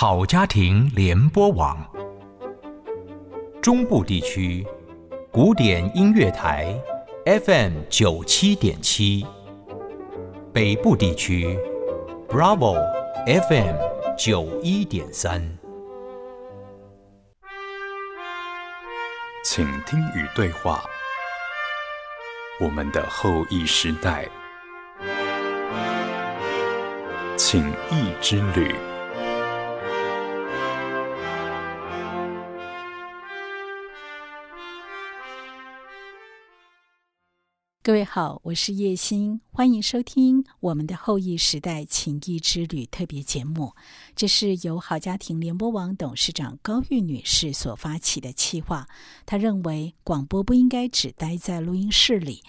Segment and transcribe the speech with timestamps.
[0.00, 1.76] 好家庭联播网，
[3.60, 4.64] 中部地区
[5.32, 6.72] 古典音乐台
[7.24, 9.26] FM 九七点七，
[10.54, 11.58] 北部地区
[12.28, 12.76] Bravo
[13.26, 13.74] FM
[14.16, 15.58] 九一点三，
[19.44, 20.84] 请听与对话，
[22.60, 24.28] 我们的后裔时代。
[27.36, 28.72] 情谊之旅。
[37.88, 43.72] 各位好，我是叶欣，欢迎收听我们的后裔时代情谊之旅特别节目。
[44.14, 48.86] 这是由好家庭联播网董事长高玉女士所发起的企划。
[49.24, 52.42] 她认为广播不应该只待在录音室里，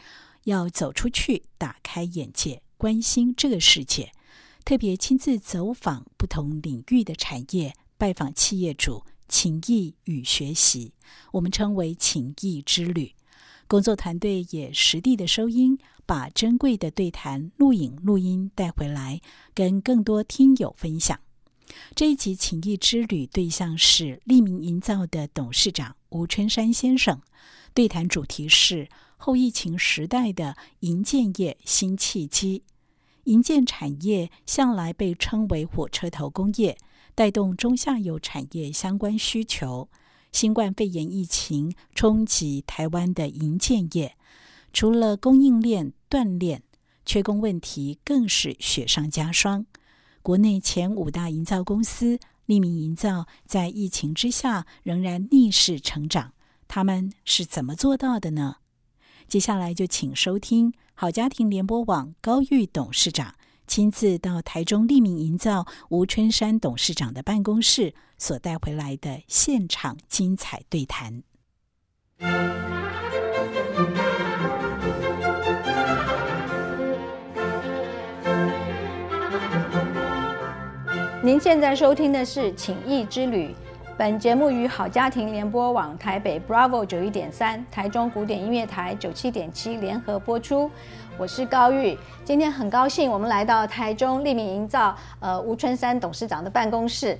[0.43, 4.11] 要走出去，打开眼界，关心这个世界。
[4.65, 10.91] 特别亲自走访不同领域的产业，拜访企业主，情谊与学习，
[11.31, 13.13] 我们称为情谊之旅。
[13.69, 19.21] 工作团队也实地的收音，把珍贵的对谈录影录音带回来，
[19.53, 21.19] 跟更多听友分享。
[21.93, 27.21] 这一集情谊之旅对象是利民营造的董事长吴春山先生，
[27.75, 32.63] 对谈主题是后疫情时代的营建业新契机。
[33.25, 36.75] 营建产业向来被称为火车头工业，
[37.13, 39.87] 带动中下游产业相关需求。
[40.31, 44.15] 新冠肺炎疫情冲击台湾的营建业，
[44.71, 46.61] 除了供应链断裂，
[47.05, 49.65] 缺工问题更是雪上加霜。
[50.21, 56.33] 国内前五大营造公司利民营造在疫情之下仍然逆势成长，
[56.67, 58.57] 他们是怎么做到的呢？
[59.27, 60.73] 接下来就请收听。
[60.93, 63.35] 好家庭联播网高玉董事长
[63.69, 71.21] 亲自到台中利民营造吴春山董事长的办公室所带回来的现场精彩对谈。
[81.21, 83.53] 您现在收听的是《情谊之旅》。
[83.99, 90.71] 本节目与好家庭联播网台北 Bravo 九一点三、台中古典音乐台九七点七联合播出。
[91.17, 97.19] 我是高玉，今天很高兴我们来到台中利民营造呃吴春山董事长的办公室。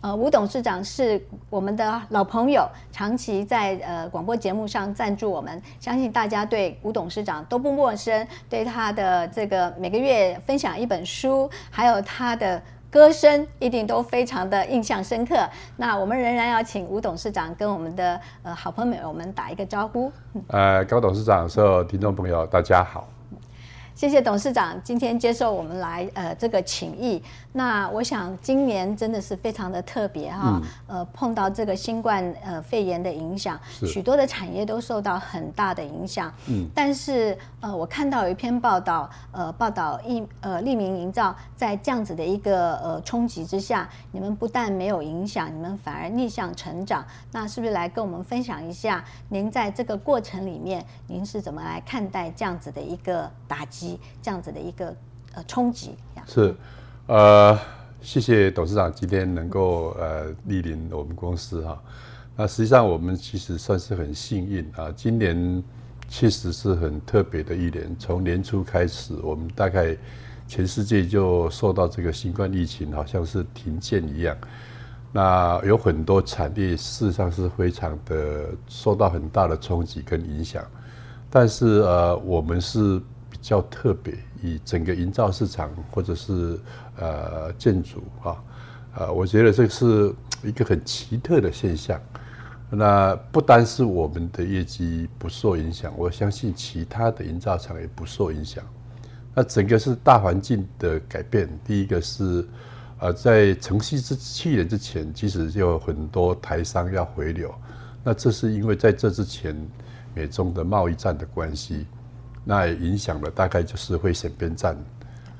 [0.00, 12.62] 呃，吴董事长是我们的老朋友，长期在呃广播节目上赞助我们，相信大家对吴董事长都不陌生，对他的这个每个月分享一本书，还有他的。
[12.92, 15.48] 歌声一定都非常的印象深刻。
[15.78, 20.12] 那我们仍然要请吴董事长跟我们的呃好朋友们打一个招呼。
[20.48, 23.08] 呃，高董事长，所有听众朋友，大家好。
[23.94, 27.22] 谢谢董事长今天接受我们来呃这个请意。
[27.52, 36.32] 那我想今年真的是非常的特别哈，呃碰到这个新冠呃肺炎的影响，许多的产业都受到很大的影响。
[36.48, 47.06] 嗯，但是呃我看到有一篇报道，呃报道一呃利民营造在这样子的一个呃冲击之下，你们不但没有影响，你们反而逆向成长。
[47.30, 54.92] 那是不是来跟我们分享一下，您在这个过程里面，您是怎么来看待这样子的一个打击，这样子的一个
[55.34, 55.94] 呃冲击？
[56.26, 56.54] 是。
[57.06, 57.56] 呃，
[58.00, 61.80] 谢谢董事长今天能够呃莅临我们公司哈。
[62.34, 65.62] 那实际上我们其实算是很幸运啊，今年
[66.12, 67.96] 确实是很特别的一年。
[67.98, 69.96] 从年初开始，我们大概
[70.46, 74.36] 全世界就受到这个新冠疫情，好像是停建一样。
[75.10, 80.62] 那有很多产业事实上是非常的受到很大的冲击跟影响。
[81.30, 82.98] 但是呃，我们是
[83.30, 84.14] 比较特别。
[84.42, 86.58] 以整个营造市场或者是
[86.98, 88.36] 呃建筑啊，
[88.96, 90.12] 呃，我觉得这是
[90.42, 91.98] 一个很奇特的现象。
[92.74, 98.64] 那不单是我们的业绩不受影响，我相信其他的营造厂也不受影响。
[99.34, 101.48] 那整个是大环境的改变。
[101.64, 102.46] 第一个是
[102.98, 107.54] 呃，在城市之去年之前，其实就有很多台商要回流。
[108.02, 109.54] 那这是因为在这之前，
[110.14, 111.86] 美中的贸易战的关系。
[112.44, 114.76] 那也影响了，大概就是会选边站，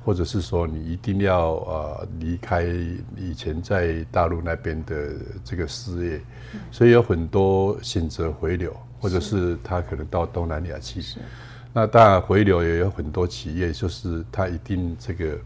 [0.05, 2.65] 或者是说你一定要呃离开
[3.17, 5.13] 以前在大陆那边的
[5.45, 6.21] 这个事业，
[6.71, 11.03] 所以有很多选择回流，或者是他可能到东南亚去。
[11.73, 15.39] 那当然回流也有很多企业，就是他一定这个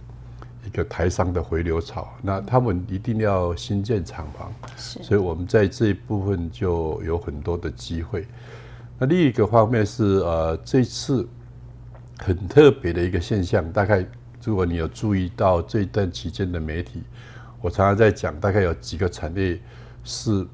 [0.67, 8.27] 一个台商的回流潮，那他们一定要新建厂房，所以我们在这一部分就有很多的机会。
[8.99, 11.29] 那另一个方面是呃这次。
[12.19, 14.03] 很特别的一个现象，大概
[14.47, 17.03] 如果你有注意到这一段期间的媒体，
[17.61, 19.61] 我常常在讲，大概有几个产业
[20.05, 20.47] 是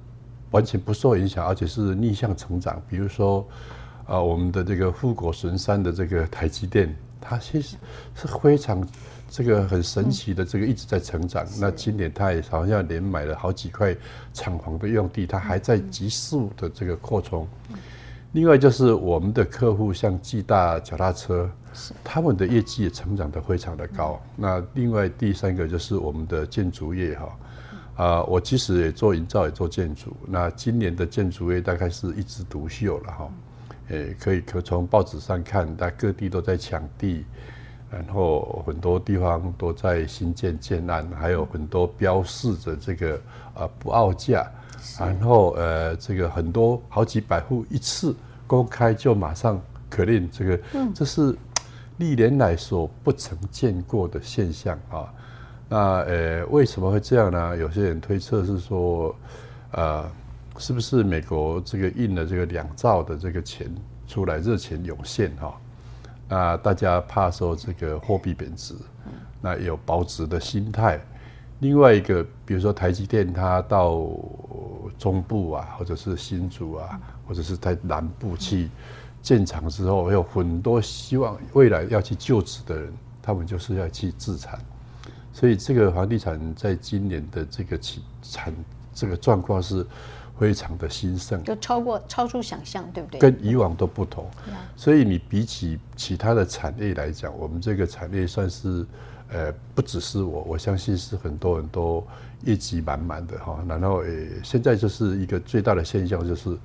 [0.50, 2.81] 完全不受影响，而且是逆向成长。
[2.89, 3.47] 比如说，
[4.06, 7.77] 啊，我们的这个富国神山的这个台积电，它其实
[8.15, 8.83] 是非常
[9.29, 11.47] 这个很神奇的，这个一直在成长。
[11.61, 13.95] 那今年它也好像连买了好几块
[14.33, 17.47] 厂房的用地，它还在急速的这个扩充。
[18.32, 21.50] 另外就是我们的客户，像暨大脚踏车，
[22.02, 24.19] 他们的业绩也成长得非常的高。
[24.37, 27.38] 那另外第三个就是我们的建筑业哈，
[28.02, 30.17] 啊，我其实也做营造，也做建筑。
[30.26, 33.31] 那今年的建筑业大概是一枝独秀了哈，
[33.88, 37.26] 诶，可以可从报纸上看，它各地都在抢地，
[37.90, 43.20] 然后很多地方都在新建建案，还有很多标示着这个
[43.52, 44.50] 啊不傲价。
[44.99, 48.14] 然后呃，这个很多好几百户一次
[48.46, 50.61] 公开就马上可令，这个
[50.94, 51.37] 这是
[51.99, 55.12] 历年来所不曾见过的现象啊。
[55.69, 57.56] 那呃，为什么会这样呢？
[57.56, 59.14] 有些人推测是说，
[59.70, 60.05] 呃，
[60.58, 63.73] 是不是美国这个印了这个两兆的这个钱
[64.06, 65.55] 出来，热钱涌现哈？
[66.28, 68.75] 那大家怕说这个货币贬值，
[69.40, 71.00] 那有保值的心态。
[71.62, 74.11] 另外一个，比如说台积电，它到
[74.99, 78.69] 中部啊，或者是新竹啊，或者是在南部去
[79.23, 82.93] 建厂之后，有很多希望未来要去就职的人，
[83.23, 84.59] 他们就是要去自产，
[85.32, 88.53] 所以这个房地产在今年的这个起产
[88.93, 89.87] 这个状况是
[90.41, 93.20] 非常的兴盛，就超过超出想象，对不对？
[93.20, 94.29] 跟以往都不同，
[94.75, 98.85] 所以你比起其他的产业来讲，我们这个产业算是。
[99.32, 102.05] 呃，不只是我，我相信是很多人都
[102.44, 103.64] 业绩满满的哈。
[103.67, 104.08] 然后，呃，
[104.43, 106.58] 现在就是一个最大的现象就是，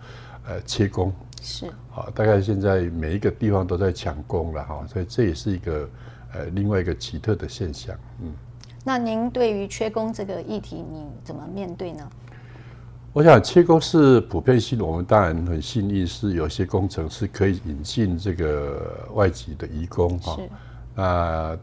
[0.45, 5.89] 呃，切工是好，大概现在每一个地方都在抢工了哈，所以这也是一个
[6.33, 7.95] 呃另外一个奇特的现象。
[8.21, 8.33] 嗯，
[8.83, 12.09] 那您对于缺工这个议题，你怎么面对呢？
[13.13, 20.37] 我想切工是普遍性，我们当然很幸运，是有些工程是可以引进这个外籍的移工哈。
[20.93, 21.57] 那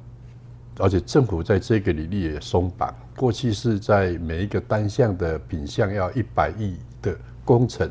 [0.78, 7.88] 而且政府在这个领域也松绑，过去是在每一个单项的品项要一百亿的工程，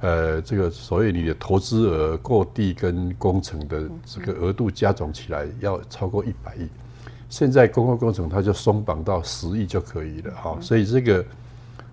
[0.00, 6.68] 呃，这个所谓你的投资额、过地跟工程的这个额度加总起来要超过一百亿，
[7.28, 11.24] 现在公共工程它就松绑到十亿就可以了哈，所以这个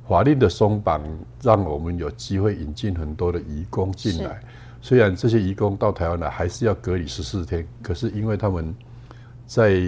[0.08, 1.00] 法令的松绑
[1.44, 4.42] 让我们有机会引进很多的移工进来，
[4.82, 8.74] 虽然这些移工到台湾来还是要隔离十四天，可是因为他们。
[9.48, 9.80] 在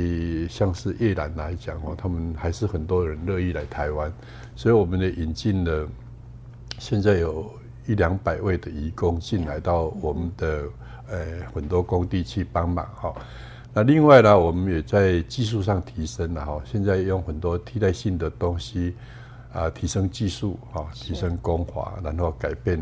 [0.49, 4.11] 像是越南来讲哦，他们还是很多人乐意来台湾，
[4.55, 5.85] 所以我们的引进了，
[6.77, 7.51] 现在有
[7.85, 10.63] 一两百位的移工进来到我们的
[11.09, 13.13] 呃很多工地去帮忙哈。
[13.73, 18.95] 那另外呢，我们也在技术上提升了哈，现在用很多替代性的东西
[19.51, 22.79] 啊，提升技术啊，提升工法，然后改变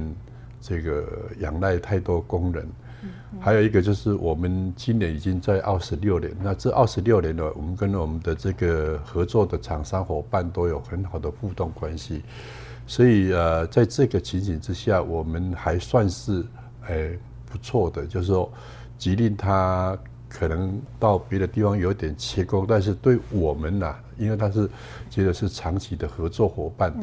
[0.61, 1.07] 这个
[1.39, 2.69] 仰赖太多工人。
[3.39, 12.23] 还有一个就是，我们今年已经在二十六年，那这二十六年了，我们跟我们的这个合作的厂商伙伴都有很好的互动关系，
[12.87, 16.43] 所以呃，在这个情景之下，我们还算是
[16.87, 18.51] 诶不错的，就是说，
[18.97, 19.97] 吉利它
[20.27, 24.69] 可能到别的地方有点切工，但是对我们呐，因为他是
[25.09, 26.93] 觉得是长期的合作伙伴，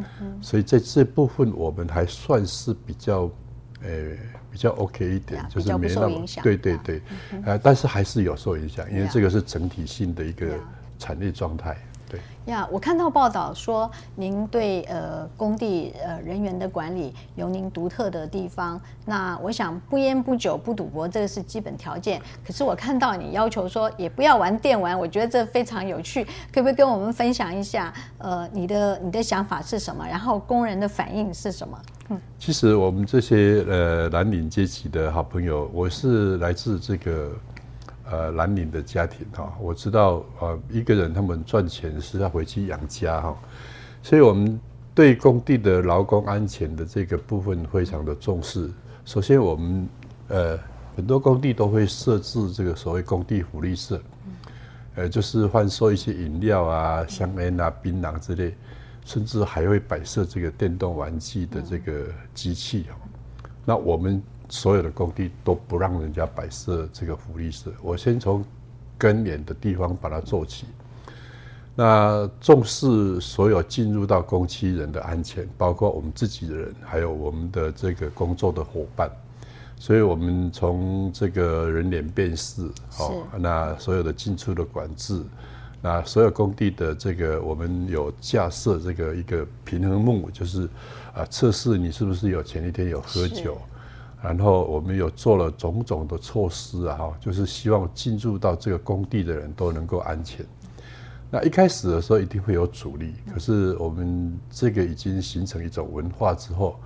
[0.43, 3.31] 所以在这部分我们还算是比较
[3.83, 4.19] 诶。
[4.55, 7.03] 比较 OK 一点，就是没那么对对对，
[7.45, 10.47] 呃，但是还是有受影响，因为这个是整体性的一个
[10.97, 11.77] 产业状态。
[12.15, 18.79] 对呀，我看到报道说，您对呃工地呃人员的管理有您独特的地方。
[19.07, 22.21] 那我想不烟不酒不赌博，这个是基本条件。
[22.47, 26.25] 可是我看到你要求说也不要玩电玩，我觉得这非常有趣。
[26.53, 27.93] 可不可以跟我们分享一下？
[28.19, 30.07] 呃，你的你的想法是什么？
[30.07, 31.81] 然后工人的反应是什么？
[32.11, 37.31] 嗯，其实我们这些呃蓝领阶级的好朋友，我是来自这个。
[38.11, 43.35] 呃，蓝领的家庭哈，我知道呃，一个人他们赚钱是要回去养家哈，
[44.03, 44.61] 所以我们
[44.95, 48.71] 对工地的劳工安全的这个部分非常的重视。
[49.07, 49.89] 首先，我们
[50.29, 50.59] 呃
[50.95, 53.99] 很多工地都会设置这个所谓工地福利社，
[54.97, 58.55] 呃，就是贩售一些饮料啊、香烟啊、槟榔之类，
[59.07, 62.97] 甚至还会摆设这个电动玩具的这个机器哈。
[63.65, 64.23] 那我们。
[64.55, 68.45] 所有的工地都不让人家摆设这个福利社，我先从
[68.97, 70.67] 根源的地方把它做起。
[71.75, 79.11] 那重视所有进入到工期人的安全，包括我们自己的人，还有我们的这个工作的伙伴。
[79.77, 82.63] 所以我们从这个人脸辨识，
[83.01, 85.21] 哦，那所有的进出的管制，
[85.83, 90.69] 那所有工地的这个，我们有架设这个一个平衡木，就是
[91.13, 93.59] 啊测试你是不是有前一天有喝酒，
[94.25, 100.47] 然后我们有做了种种的措施啊，哈，就是希望进入到这个工地的人都能够安全。
[101.31, 106.81] 那一开始的时候一定会有阻力，可是我们这个已经形成一种文化之后，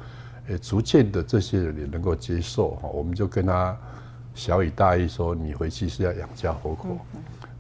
[0.49, 3.79] 也，逐渐的这些人也能够接受哈，我们就跟他
[4.35, 6.99] 小以大意说，你回去是要养家活口。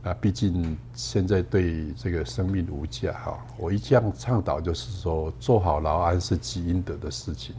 [0.02, 7.54] 那毕竟现在对这个生命无价哈，我一向倡导就是说，做好劳安是积阴德的事情。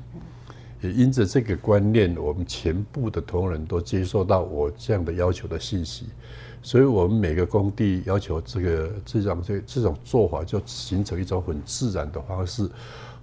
[0.82, 6.06] 也因着这个观念，我们全部的同仁都接受到我这样的要求的信息，
[6.62, 12.70] 所以我们每个工地要求这个这种这这种做法，就形成一种很自然的方式，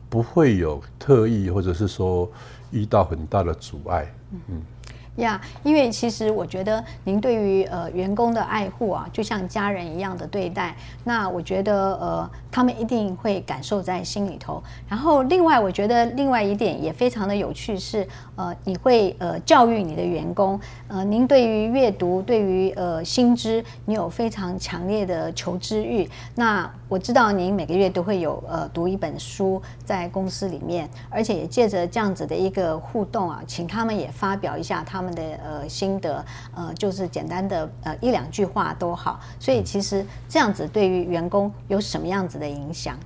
[0.08, 2.30] 不会有特意或者是说
[2.70, 4.14] 遇到很大的阻碍，
[4.48, 4.62] 嗯。
[5.16, 14.62] 呀，因为其实我觉得您对于呃员工的爱护啊，就像家人一样的对待，那我觉得呃他们一定会感受在心里头。
[14.88, 26.06] 然后另外，我觉得另外一点也非常的有趣是，呃你会呃教育你的员工，呃您对于阅读，对于呃新知，你有非常强烈的求知欲。
[26.34, 35.05] 那我知道您每个月都会有呃读一本书在公司里面，而且也借着这样子的一个互动啊，请他们也发表一下他们。
[35.06, 36.24] 们的呃心得
[36.56, 42.98] 呃就是简单的呃一两句话都好，所以其实这样子对于员工有什么样子的影响？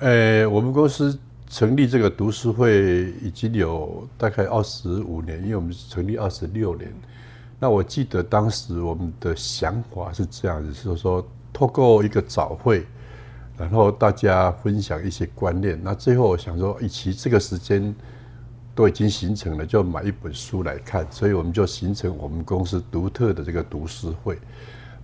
[0.00, 1.16] 呃，我们公司
[1.48, 6.92] 成立这个读书会已经有大概二十五年，因为我们成立二十六年。
[7.60, 12.84] 那我记得当时我们的想法是这样子，是说透过一个早会，
[13.56, 15.78] 然后大家分享一些观念。
[15.80, 17.94] 那最后我想说，与其这个时间。
[18.74, 24.38] 都已经形成了，就买一本书来看，所以我们就形成我们公司独特的这个读书会。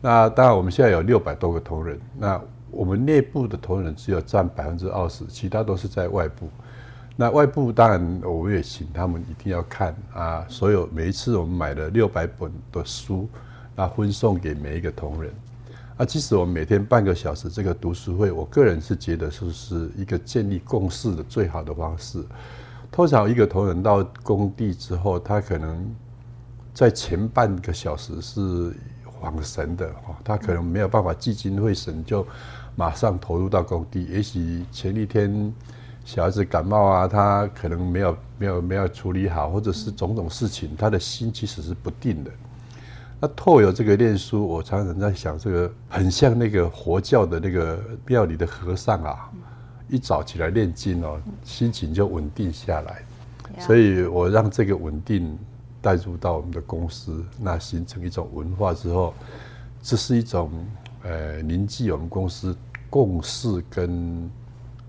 [0.01, 6.49] 那当然，我们现在有六百多个同仁，那我们内部的同仁只有占百分之二十，其他都是在外部。
[7.17, 13.29] 那外部当然我们也请他们一定要看啊，所有每一次我们买了六百本的书，
[13.75, 15.33] 那分送给每一个同仁。
[15.97, 22.25] 啊，其实我们每天半个小时这个读书会，我个人是觉得是是一个建立共识的最好的方式。
[22.91, 25.95] 通常一个同仁到工地之后，他可能
[26.75, 32.27] 在前半个小时是恍神的哈，他可能没有办法聚精会神，就
[32.75, 34.05] 马上投入到工地。
[34.05, 35.53] 也许前一天
[36.05, 42.31] 小孩子感冒啊，他可能没有没有没有处理好，或者是种种事情，他的心其实是不定的。
[43.21, 49.31] 那透有这个念书，我常常在想，这个 很像那个佛教的那个庙里的和尚啊。
[49.89, 53.03] 一早起来练经哦，心情就稳定下来，
[53.59, 55.39] 所以我让这个稳定
[55.81, 59.15] 带入到我们的公司，那形成一种文化之后，
[59.83, 60.51] 这是一种
[61.03, 62.55] 呃凝聚我们公司
[62.91, 64.31] 共识跟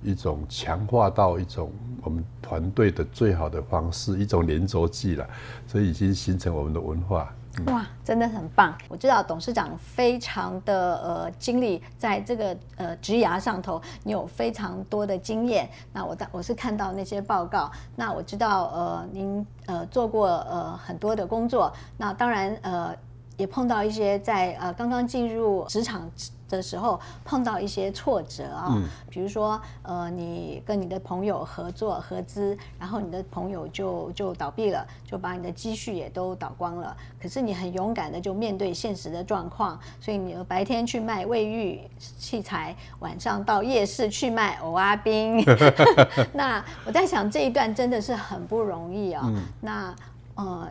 [0.03, 5.29] 一种强化到一种我们团队的最好的方式，一种连轴计了，
[5.67, 7.33] 所以已经形成我们的文化。
[7.65, 8.73] 哇，真的很棒！
[8.87, 15.69] 我知道董事长非常的呃经历在这个呃职涯上头，你有非常多的经验。
[15.91, 22.95] 那我我是看到那些报告，那我知道呃您呃做过呃很多的工作，那当然呃
[23.35, 26.09] 也碰到一些在呃刚刚进入职场。
[26.49, 28.75] 的时候碰到一些挫折啊，
[29.09, 36.95] 比如说呃，你跟你的朋友合作合资，然后你的朋友就就倒闭了，就把你的积蓄也都倒光了。
[37.21, 45.43] 可是你很勇敢的就面对现实的状况，所以你白天去卖卫浴器材，晚上到夜市去卖藕阿冰。
[46.33, 49.31] 那我在想这一段真的是很不容易啊。
[49.61, 49.95] 那
[50.35, 50.67] 呃。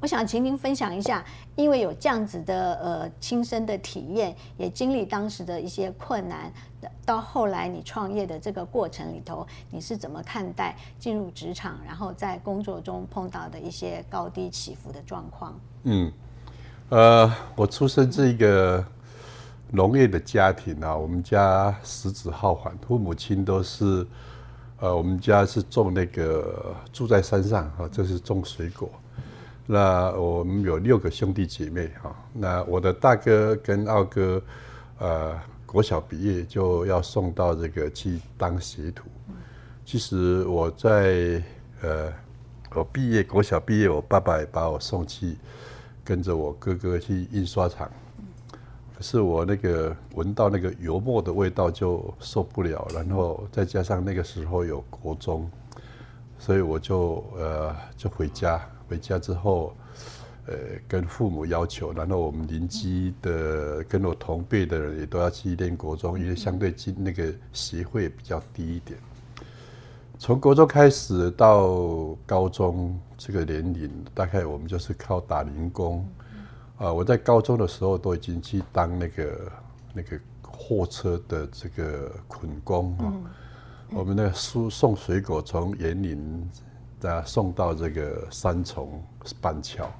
[0.00, 1.24] 我想请您分享一下，
[1.56, 6.52] 因为有这样子的呃亲身的体验，也经历当时的一些困难，
[7.04, 15.58] 到后来你创业的这个过程里头，你是怎么看待进入职场，然后在工作中碰到的一些高低起伏的状况？
[15.82, 16.12] 嗯，
[16.90, 18.84] 呃，我出生这个
[19.72, 24.06] 农业的家庭啊，我们家十子好还，父母亲都是，
[24.78, 28.88] 呃，我们家是种那个住在山上啊，这是种水果。
[29.70, 34.42] 那我们有六个兄弟姐妹哈，那我的大哥跟二哥，
[34.98, 39.04] 呃，国小毕业就要送到这个去当学徒。
[39.84, 41.42] 其实我在
[41.82, 42.10] 呃，
[42.74, 45.36] 我毕业国小毕业，我爸爸也把我送去
[46.02, 47.90] 跟着我哥哥去印刷厂。
[48.96, 55.46] 可是我那个闻到那个油墨的味道就受不了，然后再加上那个时候有国中，
[56.38, 58.58] 所以我就呃就回家。
[58.88, 59.74] 回家之后，
[60.46, 60.54] 呃
[60.88, 68.98] 跟父母要求，然后我们邻居的跟我同辈的人也都要去念国中，因为相对进那个协会比较低一点。
[70.18, 76.04] 从国中开始到高中这个年龄，大概我们就是靠打零工。
[76.78, 79.52] 啊，我在高中的时候都已经去当那个
[79.92, 83.12] 那个货车的这个捆工啊。
[83.90, 86.50] 我们那个输送水果从园林
[87.02, 89.02] 啊送到这个三重
[89.40, 89.90] 板桥，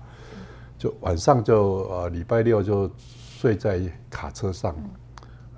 [0.78, 4.75] 就晚上就呃礼拜六就睡在卡车上。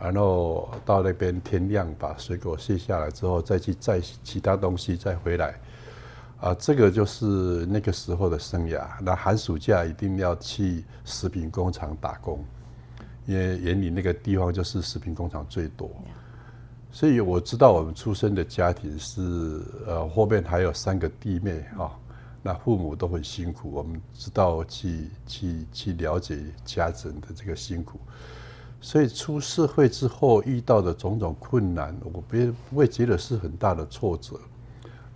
[0.02, 5.60] 然后到那边天亮，把水果卸下来之后，再去载其他东西再回来，
[6.40, 8.88] 啊，这个就是那个时候的生涯。
[9.02, 12.42] 那寒暑假一定要去食品工厂打工，
[13.26, 15.90] 因为眼里那个地方就是食品工厂最多。
[16.92, 21.90] 所以我知道我们出生的家庭是呃后面还有三个弟妹啊，
[22.42, 27.98] 那父母都很辛苦，我们知道去去去了解家人的这个辛苦。
[28.80, 32.36] 所以出社会之后遇到的种种困难，我不
[32.70, 34.40] 不会觉得是很大的挫折。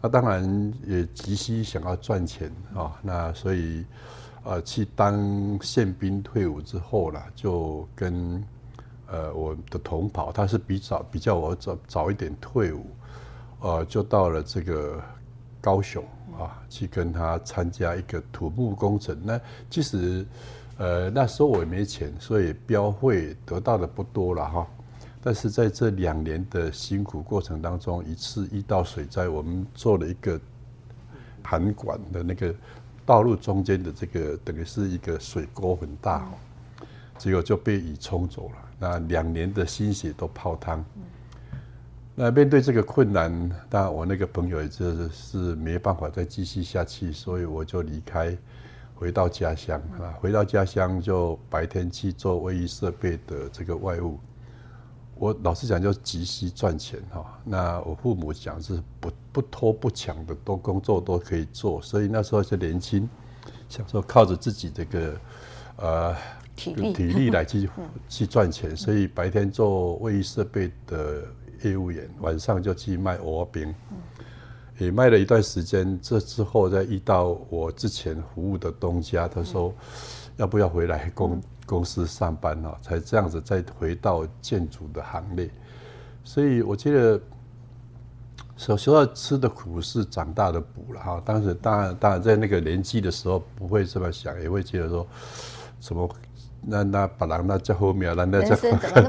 [0.03, 2.95] 那当然也急需想要赚钱啊。
[3.01, 3.85] 那所以，
[4.43, 8.45] 呃，去当宪兵退伍之后呢，就跟
[9.15, 12.87] 呃我的同袍，他是比早比较我早早一点退伍，
[13.61, 15.01] 呃，就到了这个
[15.61, 16.05] 高雄
[16.39, 19.17] 啊，去跟他参加一个土木工程。
[19.23, 19.41] 那
[19.71, 20.27] 其实。
[20.77, 24.67] 呃，那时候我也没钱，所以标会得到的不多了哈。
[25.23, 30.41] 但是在这两年的辛苦过程当中，一次遇到水灾，我们做了一个
[31.45, 32.53] 涵管的那个
[33.07, 36.29] 道路中间的这个，等于是一个水沟很大，
[37.19, 38.57] 结果就被雨冲走了。
[38.79, 40.85] 那两年的心血都泡汤。
[42.15, 48.37] 那面对这个困难，当然我那个朋友也就是没办法再继续下去，所以我就离开。
[48.97, 54.21] 回到家乡啊，回到家乡就白天去做卫浴设备的这个外务。
[55.17, 57.39] 我老实讲，就急需赚钱哈。
[57.45, 61.83] 那我父母讲是不不拖不抢的，都工作都可以做。
[61.83, 63.09] 所以那时候是年轻，
[63.69, 65.17] 想说靠着自己这个
[65.77, 66.17] 呃
[66.57, 67.69] 体力体力来去
[68.09, 68.77] 去赚钱。
[68.77, 71.23] 所以白天做卫浴设备的
[71.63, 73.75] 业务员，晚上就去卖鹅饼。
[74.79, 79.73] 也卖了一段时间，这之后再遇到我之前服务的东家，他说
[80.37, 82.75] 要不要回来公公司上班呢？
[82.83, 85.49] 才这样子再回到建筑的行列。
[86.25, 87.21] 所以我觉得，
[88.57, 91.23] 小时候吃的苦是长大的补了哈。
[91.25, 95.07] 当时当然当然在那个年纪的时候不会这么想，也会觉得说
[95.81, 96.11] 什么
[96.67, 98.57] 那那把人那在后面，那那叫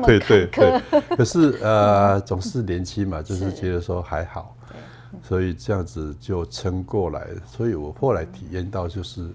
[0.05, 0.81] 对对对。
[1.15, 4.55] 可是呃，总是年轻嘛，就是觉得说还好。
[5.23, 9.33] 所以这样子就撑过来，所以我后来体验到就是，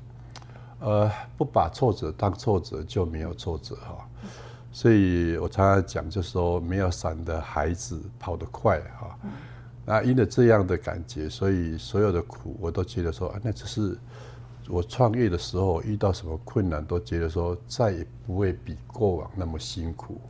[0.78, 4.06] 呃，不把挫折当挫折就没有挫折哈。
[4.70, 9.18] 所以我常常讲，就是说没有伞的孩子跑得快哈。
[9.84, 13.98] 那因为这样的感觉，所以所有的苦我都觉得说啊，那只是
[14.70, 20.20] 我创业的时候遇到什么困难，都觉得说再也不会比过往那么辛苦。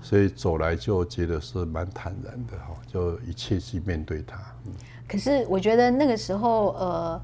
[0.00, 4.38] 所以走来就觉得是蛮坦然的哈，就一切去面对它。
[5.08, 7.20] 可是我觉得那个时候，呃。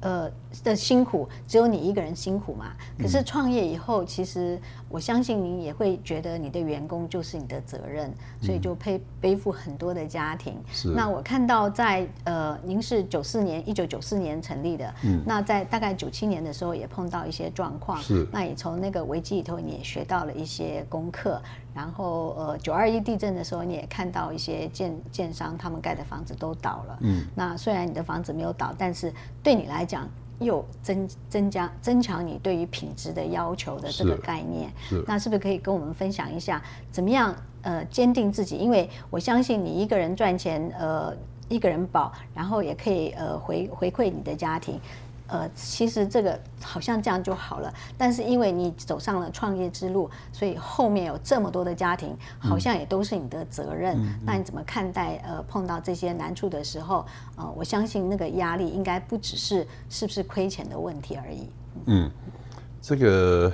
[0.00, 0.30] 呃
[0.62, 2.76] 的辛苦只有你一个人辛苦嘛？
[2.98, 10.54] 可是创业以后，其实我相信你也会觉得你的员工就是你的责任，所以就背背负很多的家庭。
[10.72, 10.90] 是。
[10.90, 18.26] 那我看到在呃，您是九四年一九九四年成立的，嗯，那在大概九七年的时候也碰到一些状况，是。
[18.32, 21.42] 那也从那个危机里头你也学到了一些功课，
[21.74, 30.08] 然后呃九二一地震的时候你也看到一些建建商他们盖的房子都倒了，嗯，那虽然你的房子没有倒，但是对你来讲。
[30.38, 34.70] 又增增加增强你对于品质的要求的这个概念，
[35.06, 38.56] 那是不是可以跟我们分享一下，怎么样呃坚定自己？
[38.56, 41.14] 因为我相信你一个人赚钱，呃
[41.48, 44.80] 一个人保，然后也可以呃回回馈你的家庭。
[45.28, 53.98] 呃，其实这个好像这样就好了，但是因为你走上了创业之路，所以后面有这么多的家庭，好像也都是你的责任。
[54.24, 55.16] 那你怎么看待？
[55.26, 57.04] 呃，碰到这些难处的时候，
[57.36, 61.48] 呃，我相信那个压力应该不只是是不是亏钱的问题而已。
[61.86, 62.10] 嗯，
[62.80, 63.52] 这个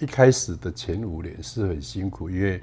[0.00, 2.60] 一开始的前五年是很辛苦，因为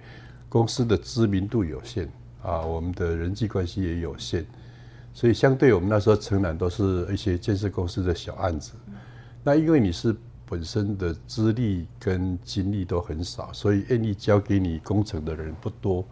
[0.50, 2.10] 公司的知名度有限
[2.44, 4.46] 啊，我们的人际关系也有限。
[5.14, 8.74] 所以，相对我们那时候承揽都是一些建设公司的小案子。
[9.44, 16.06] 那因为你是本身的资历跟经历都很少，所以愿意交给你工程的人不多。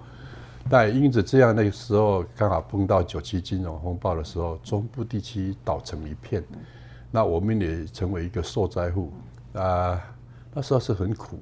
[0.69, 6.43] 但因着这样，那个时候刚好碰到九七金融风暴的时候，中部地区倒成一片，
[7.09, 9.11] 那我们也成为一个受灾户。
[9.53, 9.99] 啊，
[10.53, 11.39] 那时候是很苦，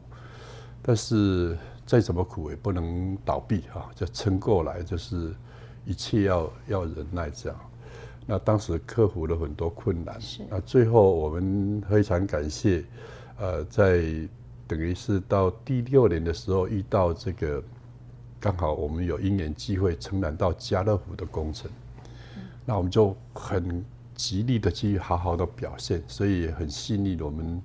[0.81, 5.35] 但是再怎么苦也不能倒闭哈，就撑过来，就是
[5.87, 7.57] 一切要要忍耐这样。
[8.29, 10.19] 那当时克服了很多困难，
[10.49, 12.83] 那最后我们非常感谢，
[13.39, 14.03] 呃，在
[14.67, 17.63] 等于是到第六年的时候遇到这个，
[18.37, 21.71] 刚好我们有因缘机会承揽到家乐福的工程，
[22.65, 23.81] 那我们就很
[24.13, 27.61] 极力的去好好的表现，所以很细腻，我们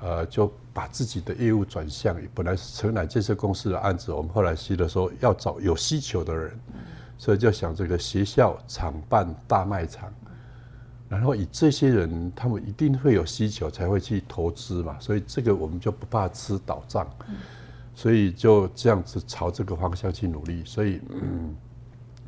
[0.00, 6.60] 呃就把自己的业务转向，本来是承揽建设公司的案子，我们后来吸的时候要找有需求的人。
[7.18, 10.10] 所以就想这个学校厂办大卖场，
[11.08, 17.10] 然后以这些人，他们一定会有需求才会去投资嘛，所以这个我们就不怕吃倒账，
[17.92, 20.62] 所以就这样子朝这个方向去努力。
[20.64, 21.52] 所以嗯，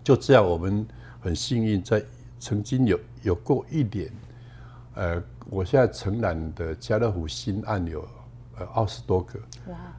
[0.02, 0.84] 就这样，我们
[1.20, 2.02] 很幸运，在
[2.40, 4.10] 曾经有有过一年，
[4.94, 8.00] 呃，我现在承揽的家乐福新案有
[8.58, 9.38] 呃二十多个，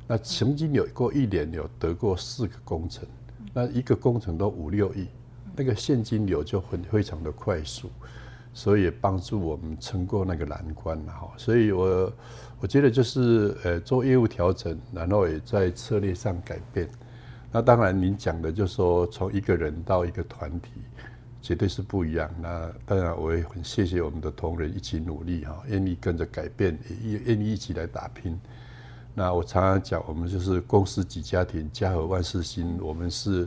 [0.06, 3.08] 那曾经有过一年有得过四个工程。
[3.54, 5.08] 那一个工程都五六亿，
[5.56, 7.90] 那个现金流就很非常的快速，
[8.54, 11.32] 所以也帮助我们撑过那个难关了哈。
[11.38, 12.14] 所以我
[12.62, 16.90] 我觉得就是呃做业务调整，然后也在策略上改变。
[17.52, 20.72] 那当然您讲的就是说从一个人到一个团体，
[21.42, 22.32] 绝对是不一样。
[22.42, 28.40] 那当然我也很谢谢我们的同仁一起努力哈，愿意跟着改变，也愿意一起来打拼。
[29.14, 32.80] 那我常常讲，我们就是公司几家庭，家和万事兴。
[32.82, 33.46] 我们是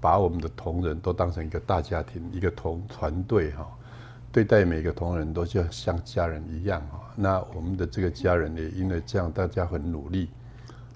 [0.00, 3.66] 把我们的同仁都当成一个大家庭，一个同团队哈，
[4.30, 7.00] 对待每个同仁都就像家人一样哈。
[7.16, 10.28] 那我们的这个家人也因为这样，大家很努力，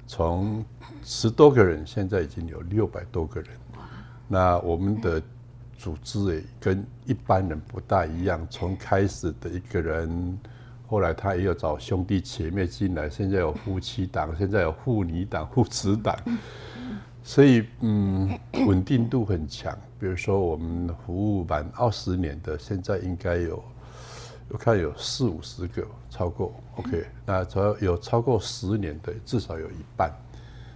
[0.07, 0.63] 从
[1.03, 3.51] 十多个人现在已经有六百多个人。
[4.29, 5.23] 那我们的
[5.79, 10.39] 组织也跟一般人不大一样，从开始的一个人。
[10.87, 16.17] 后来他也有找兄弟姐妹进来，现在有夫妻档，现在有父女档、父子档，
[17.23, 19.77] 所以嗯，稳定度很强。
[19.99, 23.63] 比如说我们服务满二十年的，现在应该有，
[24.49, 26.53] 我看有四五十个超过。
[26.77, 30.13] OK，那主要有超过十年的，至少有一半。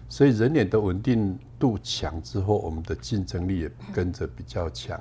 [0.08, 5.00] 所以人脸的稳定度强之后，我们的竞争力也跟着比较强。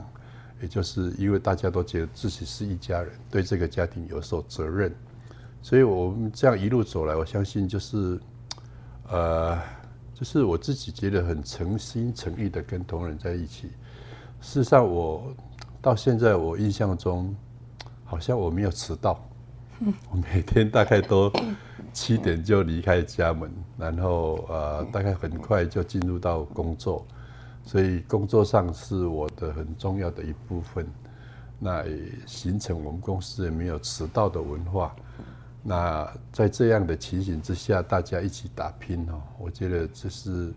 [0.61, 4.93] 也就是因为大家都觉得自己是一家人，对这个家庭有所责任，
[5.61, 8.19] 所以我们这样一路走来，我相信就是，
[9.09, 9.57] 呃，
[10.13, 13.69] 就是我自己觉得很诚心诚意的跟同仁在一起。
[14.41, 15.33] 事实上，我
[15.81, 17.35] 到现在我印象中，
[18.03, 19.19] 好像我没有迟到，
[20.11, 21.31] 我每天大概都
[21.93, 27.05] 七点就离开家门，然后呃，大概很快就进入到工作。
[27.63, 30.87] 所以工作上是我的很重要的一部分，
[31.59, 34.95] 那也形成我们公司也没有迟到的文化。
[35.61, 40.53] 那在这样的情形之下，大家一起打拼哦，我觉得这是，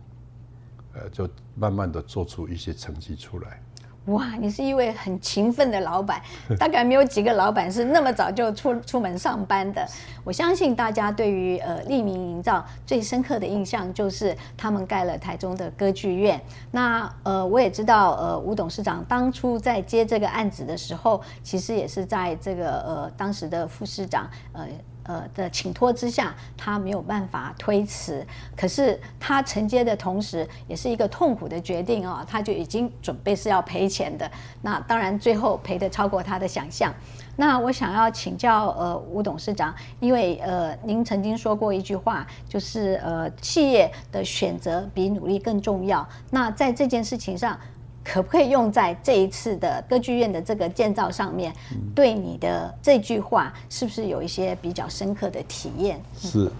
[0.94, 3.60] 呃，就慢慢的做出一些成绩出来。
[4.06, 6.20] 哇，你是一位很勤奋的老板，
[6.58, 9.86] 大概没有几个老板是那么早就出出门上班的。
[10.24, 16.40] 我相信大家对于呃利民营造最深刻的印象就是他们盖了台中的歌剧院。
[16.72, 24.66] 那呃我也知道呃吴董事长当初在接这个案子的时候，其实也是在这个呃当时的副市长呃。
[25.04, 28.26] 呃的请托之下，他没有办法推辞。
[28.56, 32.24] 可是他承接的同时，也是一个痛苦的决定啊！
[32.28, 34.30] 他就已经准备是要赔钱的。
[34.60, 36.92] 那当然最后赔的超过他的想象。
[37.34, 46.06] 那我想要请教呃吴董事长，因为呃您曾经说过一句话，就是呃企业的选择比努力更重要。
[46.30, 47.58] 那在这件事情上。
[48.04, 51.54] 可不可以用在这一次的歌剧院的这个建造上面？
[51.94, 56.00] 对你的这句话，是不是有一些比较深刻的体验？
[56.18, 56.50] 是，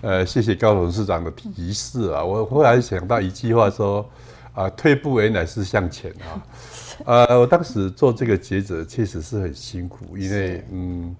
[0.00, 2.24] 呃，谢谢高董事长的提示啊。
[2.24, 4.08] 我忽然想到一句话说：
[4.54, 6.42] 啊，退步原来是向前啊。
[7.06, 11.16] 呃，我当时做这个抉择确实是很辛苦，因为嗯，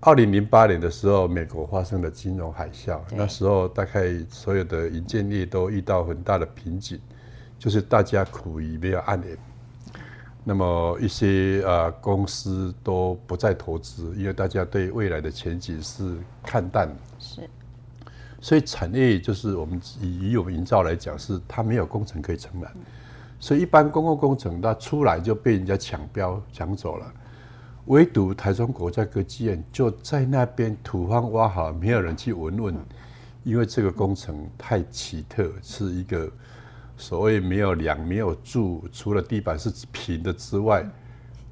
[0.00, 6.98] 二零零八年的时候，美国发生了金融海啸，那时候大概所有的银建业都遇到很大的瓶颈。
[7.60, 9.36] 就是大家苦于没有暗联，
[10.44, 16.88] 那么一些呃公司都不再投资，因为大家对未来的前景是看淡。
[17.18, 17.46] 是，
[18.40, 22.72] 所以产业就是我们以以我们营造来讲，是它没有工程可以承揽，
[23.38, 27.12] 所以一般公共工程它出来就被人家抢标抢走了，
[27.88, 32.74] 唯独台中国家歌剧院就在那边土方挖好，没有人去闻闻，
[33.44, 36.26] 因为这个工程太奇特，是一个。
[37.00, 40.86] 所谓没有梁、没有柱，除了地板是平的之外，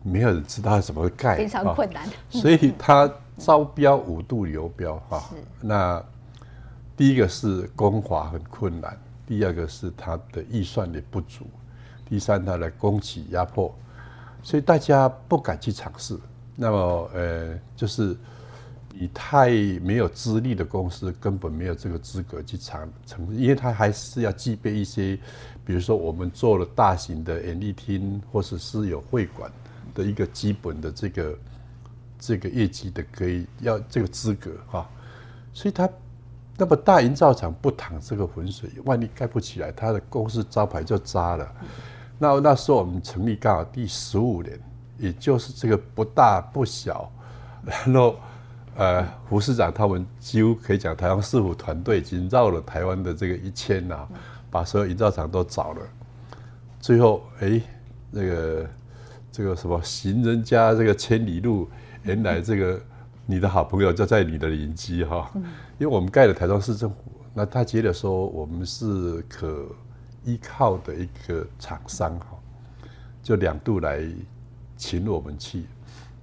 [0.02, 2.06] 没有人知道怎么盖，非常困难。
[2.28, 5.24] 所以它招标五度流标哈。
[5.60, 6.04] 那
[6.94, 11.46] 第一个是工法很困难，第二个是它的预算也不足，
[12.06, 13.74] 第三它的供给压迫，
[14.42, 16.18] 所以大家不敢去尝试。
[16.54, 18.14] 那么呃，就是
[18.98, 25.18] 你太没有资历的公司，根本没有这个资格去尝尝，因为他还是要具备一些。
[25.64, 29.52] 比如说，我们做了大型的演艺厅，或者是有会馆
[29.94, 31.38] 的一个基本的这个
[32.18, 34.88] 这个业绩的，可以要这个资格哈。
[35.52, 35.86] 所以他
[36.56, 41.54] 那么大营造厂不淌这个浑水，万一盖不起来，他的公司招牌就渣了。
[42.18, 44.58] 那那时候我们成立刚好第十五年，
[44.96, 47.12] 也就是这个不大不小，
[47.62, 48.16] 然后
[48.78, 54.08] 呃，胡市长他们几乎可以讲，台湾市府团队已经绕了台湾的这个一圈了。
[54.50, 55.82] 把所有营造厂都找了，
[56.80, 57.60] 最后哎，
[58.10, 58.66] 那个
[59.30, 61.68] 这个什么行人家这个千里路，
[62.02, 62.80] 原来这个
[63.26, 65.30] 你的好朋友就在你的邻居哈，
[65.76, 66.96] 因为我们盖了台中市政府，
[67.34, 69.66] 那他觉得说我们是可
[70.24, 72.28] 依靠的一个厂商哈，
[73.22, 74.02] 就两度来
[74.78, 75.66] 请我们去，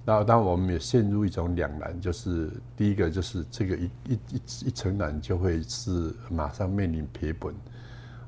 [0.06, 7.52] 那当我们也陷入一种两难，就是第一个就是这个一一一一承揽就会是马上面临赔本。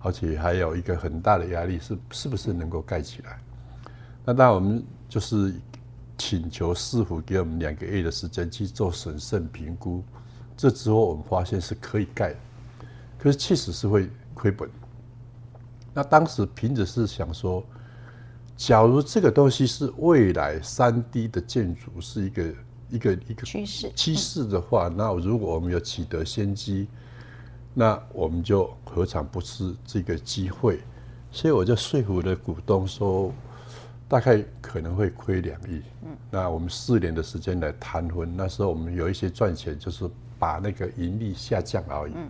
[0.00, 3.38] 而且还有一个很大的压力是，是不是能够盖起来？
[4.24, 5.52] 那当然，我们就是
[6.16, 10.04] 请求师傅给我们两个月的时间去做审慎评估。
[10.56, 12.32] 这之后，我们发现是可以盖，
[13.18, 14.70] 可是确实是会亏本。
[15.92, 17.64] 那当时凭着是想说，
[18.58, 22.54] 假如这个东西是未来三 D 的建筑是一个
[22.90, 26.86] 一个一个趋势趋势的话，那如果我们有取得先机。
[27.74, 30.80] 那我们就何尝不是这个机会？
[31.30, 33.32] 所以我就说服了股东说，
[34.08, 35.80] 大概可能会亏两亿。
[36.02, 42.12] 嗯，那我们四年的时间来谈婚，那时候我们有一些赚钱，就是把那个盈利下降而已。
[42.16, 42.28] 嗯，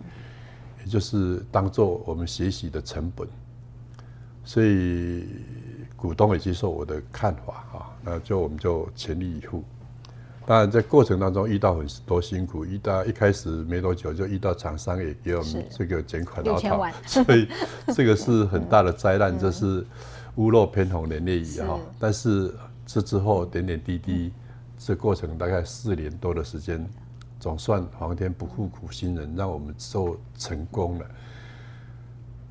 [0.85, 3.27] 也就是当做我们学习的成本。
[4.45, 5.25] 所以
[6.01, 9.63] 股东也接受我的看法啊，那就我们就全力以赴。
[10.45, 17.47] 当然，在过程当中遇到很多辛苦，遇到一开始没多久就遇到厂商也给我们这个减款六千万， 所以
[17.93, 19.85] 这个是很大的灾难， 这是
[20.37, 21.79] 屋漏偏逢连夜雨哈。
[21.99, 22.51] 但是
[22.85, 24.31] 这之后点点滴滴，
[24.77, 26.83] 这过程大概四年多的时间，
[27.39, 31.05] 总算皇天不负苦心人，让我们做成功了。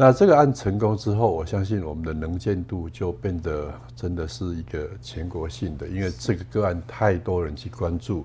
[0.00, 8.24] 那这个案成功之后，我相信我们的能见度就变得真的是一个全国性的，因为这个个案太多人去关注。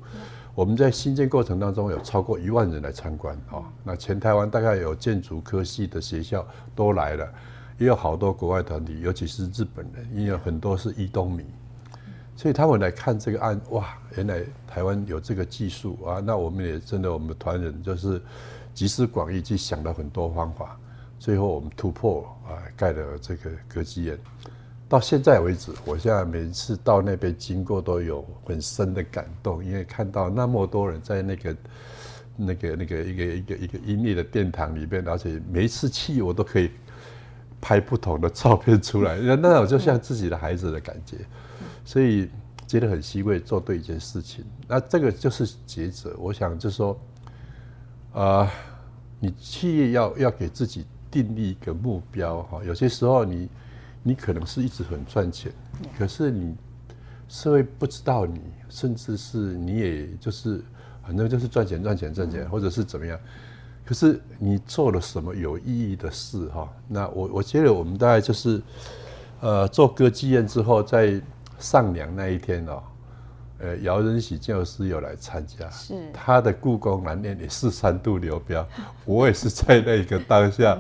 [0.53, 7.27] 我们在新建过程当中有超过一万人来参观啊，那全台湾大概有建筑科系的学校都来了，
[7.79, 11.43] 也有好多国外团体，尤其是日本人，因为很多是伊东米，
[12.35, 18.21] 所以他们来看这个案，哇，原来台湾有这个技术啊，那我们也真的我们团人就是
[18.75, 20.77] 集思广益去想了很多方法。
[21.23, 24.19] 最后我们突破啊，盖了这个歌剧院。
[24.89, 31.55] 到现在为止，我现在每次到那边经过都有很深的感动，因为看到那么多人在那个、
[32.35, 36.69] 那个、那个一个一个一个音乐的殿堂里边，而且每一次去我都可以
[37.61, 41.19] 拍不同的照片出来，那种就像自己的孩子的感觉，
[41.85, 42.29] 所以
[42.67, 44.43] 觉得很欣慰，做对一件事情。
[44.67, 46.13] 那这个就是抉择。
[46.19, 46.99] 我想就说，
[48.11, 48.51] 啊，
[49.21, 50.85] 你企业要要给自己。
[51.13, 53.47] 定立一个目标哈，有些时候你
[54.01, 55.51] 你可能是一直很赚钱，
[55.95, 56.55] 可是你
[57.29, 60.63] 社会不知道你，甚至是你也就是
[61.05, 63.19] 反正就是赚钱赚钱赚钱，或者是怎么样，
[63.85, 66.67] 可是你做了什么有意义的事哈？
[66.87, 68.59] 那我我觉得我们大概就是
[69.39, 71.21] 呃做歌剧院之后，在
[71.59, 72.81] 上梁那一天哦。
[73.63, 78.67] 呃，姚仁喜教师有来参加，是他的故宫南面也是三度流标，
[79.05, 80.77] 我也是在那个当下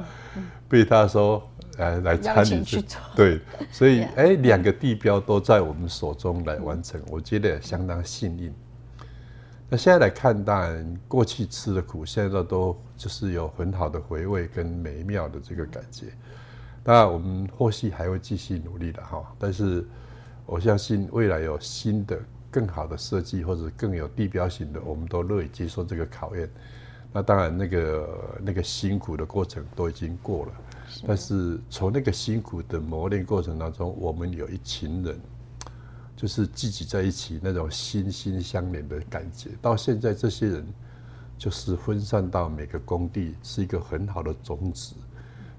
[0.67, 1.41] 被他说，
[1.77, 2.83] 呃，来参与去
[3.15, 3.39] 对，
[3.71, 8.53] 所以 哎，两个地标都在我们手中来完成，我觉得相当幸运。
[9.69, 16.07] 那现在来看，当然过去吃的苦，现在都就是有很好的回味跟美妙的这个感觉。
[16.83, 19.87] 当然，我们后续还会继续努力的哈，但是
[20.45, 22.19] 我相信未来有新的。
[22.53, 26.47] 更好的设计或者更有地标性的，我们都乐意接受这个考验。
[27.11, 30.51] 那当然，那个那个辛苦的过程都已经过了，
[31.07, 35.19] 但是从那个辛苦的磨练过程当中，我们有一群人，
[36.15, 39.49] 就是聚集在一起那种心心相连的感觉。
[39.61, 40.65] 到现在，这些人
[41.37, 44.95] 就是分散到每个工地，是一个很好的种子。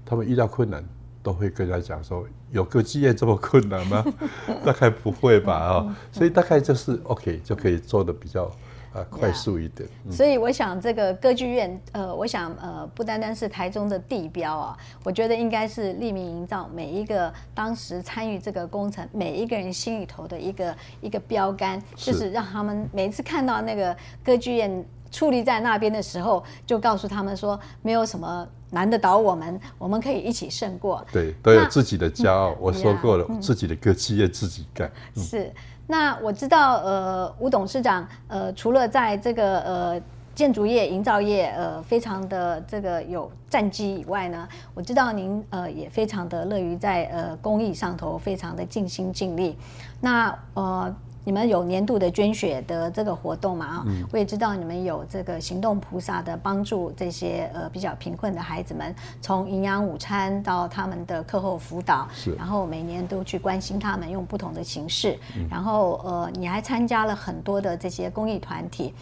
[0.05, 0.83] 他们遇到困难，
[1.25, 4.05] 都会跟他讲说，有歌剧院这么困难吗？
[4.63, 8.51] 大概不会吧啊，所以大概就是 OK 就可以做的比较。
[8.95, 9.89] 啊，快速一点。
[10.09, 31.05] 所以我想，这个歌剧院，呃，我想，呃，不单单是台中的地标啊，我觉得应该是立明营造每一个当时参与这个工程每一个人心里头的一个一个标杆，就是让他们每次看到那个歌剧院矗立在那边的时候，就告诉他们说，没有什么难得倒我们，我们可以一起胜过。
[31.11, 32.55] 对，都有自己的骄傲。
[32.59, 34.91] 我说过了，自己的歌剧院自己干。
[35.15, 35.51] 是。
[35.87, 40.01] 那我知道，呃，吴董事长，呃，除了在这个呃
[40.33, 49.57] 建筑业、营造业，呃，非常的这个有战绩以外呢，我知道您呃也非常的乐于在呃公益上头非常的尽心尽力。
[50.01, 50.93] 那呃。
[51.25, 53.65] 你们有年度的捐血的这个活动嘛？
[53.65, 62.07] 啊，我也知道你们有这个行动菩萨的帮助，这些呃比较贫困的孩子们，从营养午餐到他们的课后辅导，
[62.37, 65.17] 然后每年都去关心他们，用不同的形式。
[65.49, 68.93] 然后呃，你还参加了很多的这些公益团体。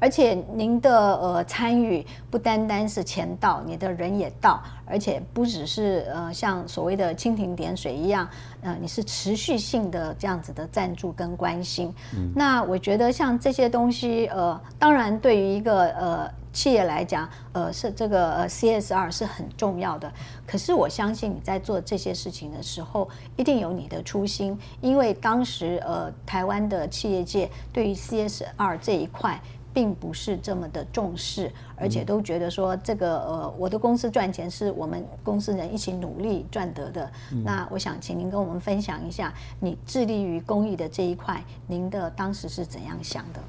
[0.00, 8.26] 而且您的呃参与不单单是钱到，你的人也到，而且不只是呃像所谓的蜻蜓点水一样，
[8.62, 11.94] 呃你是持续性的这样子的赞助跟关心。
[12.34, 20.10] 那我觉得像这些东西，呃，当然对于一个呃企业来讲，呃是这个呃 CSR 是很重要的。
[20.46, 29.38] 可是我相信你在做这些事情的时候，一定有你的初心，因为当时呃台湾的企业界对于 CSR 这一块。
[29.72, 37.10] 并不是这么的重视，而且都觉得说这个呃，我的公司赚钱是我们公司人一起努力赚得的。
[37.44, 43.40] 那我想请您跟我们分享一下，你致力于公益的这一块，您的当时是怎样想的？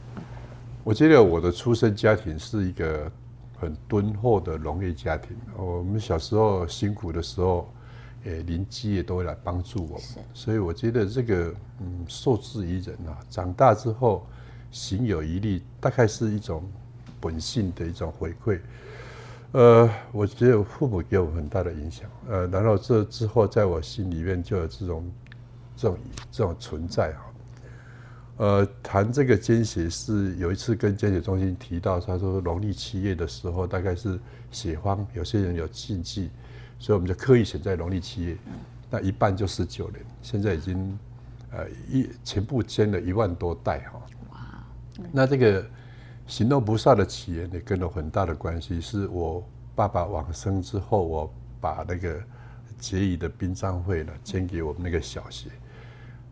[0.84, 3.12] 我觉得我的出生家庭是一个
[3.60, 5.36] 很敦厚的农业家庭。
[5.58, 7.68] 我们小时候辛苦的时候，
[8.26, 13.18] 诶，邻居也都会来帮助我们，所以我觉得这个嗯，受制于人啊。
[13.30, 14.26] 长大之后。
[14.72, 16.64] 行有余力，大概是一种
[17.20, 18.60] 本性的一种回馈。
[19.52, 22.10] 呃，我觉得父母给我很大的影响。
[22.30, 25.12] 呃，然后这之后，在我心里面就有这种、
[25.76, 25.98] 这种、
[26.32, 27.26] 这种存在哈。
[28.38, 34.18] 呃，谈这个捐血是有一次跟捐血中心提到，他说农历七月的时候，大概是
[34.52, 36.32] 血荒，有些人有禁忌，
[36.80, 38.38] 所以我们就刻意选在农历七月。
[38.90, 40.98] 那一半就十九年，现在已经
[41.52, 44.02] 呃一全部捐了一万多袋哈。
[45.12, 45.66] 那这个
[46.28, 49.44] 行动菩萨的起源也跟了很大的关系，是我
[49.76, 52.22] 爸爸往生之后，我把那个
[52.78, 55.50] 结义的殡葬会呢捐给我们那个小学。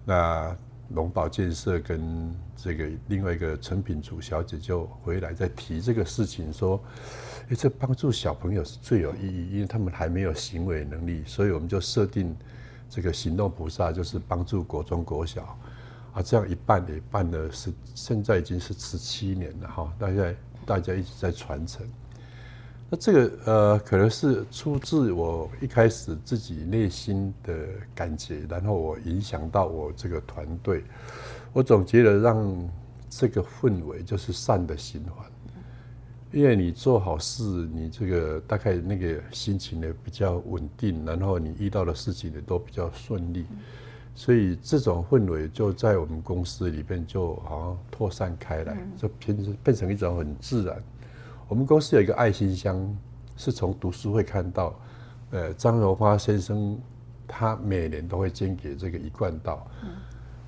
[0.06, 0.56] 那
[0.90, 6.82] 龙宝建设跟这个另外一个陈品组小姐就回来再提这个事情，说，
[7.50, 12.36] 哎，这帮助小朋友是最有意义，因为他们还没有行为能力，所以我们就设定
[12.90, 15.58] 这个行动菩萨就是帮助国中国小。
[16.14, 21.88] 啊，这样一办也办了是，现在已经是十七年了哈，大家大家一直在传承。
[22.90, 27.54] 那这个呃，可能是出自我一开始自己内心的
[27.94, 30.84] 感觉，然后我影响到我这个团队。
[31.54, 32.70] 我总觉得让
[33.08, 35.26] 这个氛围就是善的循环，
[36.32, 43.46] 因为你做好事，你这个大概那个心情呢比较稳定，然后你遇到的事情呢都比较顺利。
[44.20, 50.84] 所以这种氛围就在我们公司里边就好像扩散开来，就变变成一种很自然。
[51.48, 52.94] 我们公司有一个爱心箱，
[53.38, 54.78] 是从读书会看到，
[55.32, 56.78] 呃，张荣花先生
[57.26, 59.66] 他每年都会捐给这个一贯道，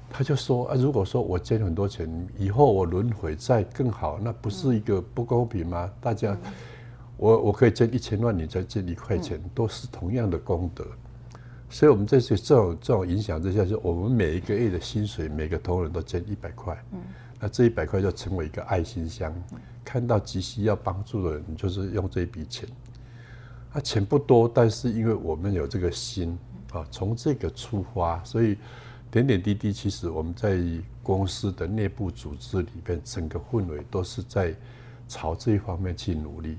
[0.10, 5.90] 他就说啊，如果说我捐很多钱，以后我轮回再更好，那不是一个不公平吗？
[6.02, 6.38] 大家，
[7.16, 10.86] 我我可以捐一千万，你再捐一块钱，都是同样的功德。
[11.72, 16.78] 所以，我们这些这种这种影响之下，就我们每一个月的薪水，每个同仁都捐一百块。
[16.92, 17.00] 嗯，
[17.40, 19.34] 那这一百块就成为一个爱心箱，
[19.84, 22.68] 看到急需要帮助的人，就是用这一笔钱。
[23.72, 26.38] 啊，钱不多，但是因为我们有这个心
[26.74, 28.58] 啊，从这个出发，所以
[29.10, 30.60] 点点滴滴，其实我们在
[31.02, 34.54] 公司的内部组织里边，整个氛围都是在
[35.08, 36.58] 朝这一方面去努力。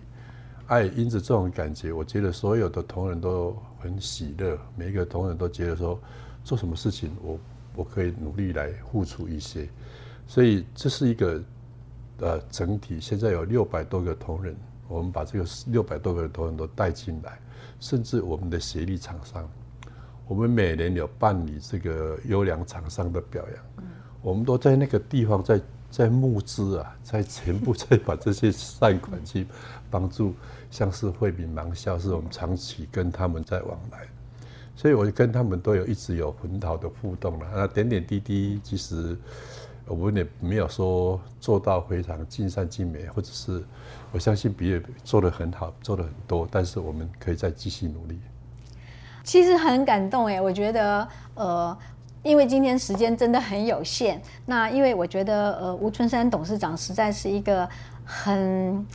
[0.68, 5.98] 哎，因此这种感觉，我觉得所有的同仁都很喜乐，每一个同仁都觉得说，
[6.44, 7.38] 做什么事情，我
[7.74, 9.68] 我可以努力来付出一些，
[10.28, 11.42] 所以这是一个
[12.18, 13.00] 呃整体。
[13.00, 14.54] 现在有六百多个同仁，
[14.86, 17.40] 我们把这个六百多个同仁都带进来，
[17.80, 19.50] 甚至我们的协力厂商，
[20.28, 23.84] 我们每年有办理这个优良厂商的表扬，
[24.22, 25.60] 我们都在那个地方在。
[25.92, 29.46] 在募资啊，在全部在把这些善款去
[29.90, 30.34] 帮助，
[30.70, 34.08] 像是惠民盲校，是我们长期跟他们在往来，
[34.74, 37.46] 所以我跟他们都有一直有很好的互动了。
[37.54, 39.14] 那点点滴滴，其实
[39.84, 43.62] 我们也没有说做到非常尽善尽美，或者是
[44.12, 48.18] 我相信别人做的很好，做的很多，但是我们可以再继续努力。
[49.24, 51.78] 其实很感动哎，我觉得呃。
[52.22, 57.68] 因为今天时间真的很有限，那因为我觉得呃吴春山董事长实在是一个
[58.04, 58.86] 很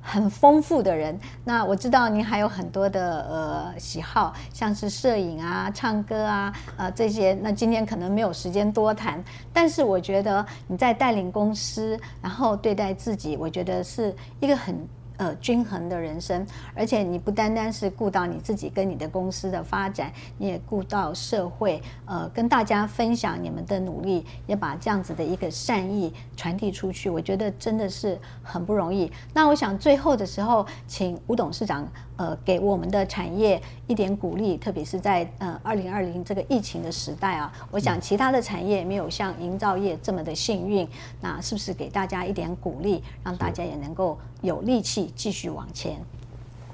[0.00, 1.18] 很丰富的人。
[1.44, 7.32] 那我知道您还有很多的呃喜好，像是摄影啊、唱歌啊呃这些。
[7.40, 9.22] 那今天可能没有时间多谈，
[9.52, 14.76] 但是我觉得你在带领公司，然后对待自己，我觉得是一个很。
[15.16, 16.44] 呃，均衡的人生，
[16.74, 27.08] 而且你不单单是顾到你自己跟你的公司的发展，你也顾到社会，呃，跟大家分享你们的努力，也把这样子的一个善意传递出去。
[27.08, 29.10] 我觉得真的是很不容易。
[29.32, 31.86] 那我想最后的时候，请吴董事长。
[32.16, 40.88] 呃，给我们的产业一点鼓励，特别是在呃二零二零这个疫情的时代啊，我想其他的产业没有像营造业这么的幸运，
[41.20, 46.00] 那是不是给大家一点鼓励，让大家也能够有力气继续往前？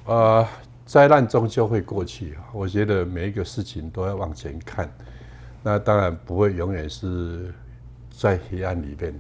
[0.05, 0.47] 呃，
[0.85, 4.91] 灾难终究会过去啊，我觉得每一个事情都要往前看，
[5.63, 7.55] 那当然不会永远是
[8.11, 9.19] 在黑暗里边。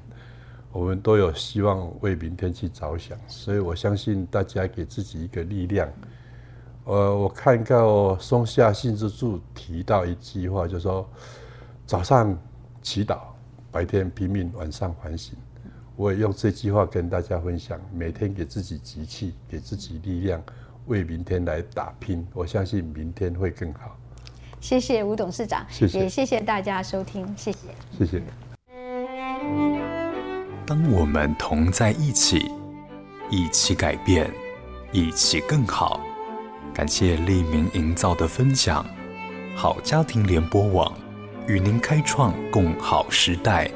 [0.73, 5.89] 我们都有希望为明天去着想，所以我相信大家给自己一个力量。
[6.85, 11.09] 呃，我看到松下幸之助提到一句话，就说
[11.87, 12.37] 早上
[12.83, 13.19] 祈祷，
[13.71, 15.35] 白天拼命，晚上反省。
[15.97, 20.43] 我也用这句话跟大家分享：每天给自己集气，给自己力量，
[20.87, 22.27] 为明天来打拼。
[22.33, 23.97] 我相信明天会更好。
[24.61, 27.59] 谢谢吴董事长，谢谢，也谢谢大家收听，谢谢，
[27.99, 28.23] 谢谢。
[30.67, 32.51] 当我们同在一起，
[33.31, 34.31] 一起改变，
[34.93, 36.01] 一起更好。
[36.73, 38.87] 感谢利民营造的分享，
[39.55, 40.93] 好家庭联播网
[41.47, 43.71] 与您开创共好时代。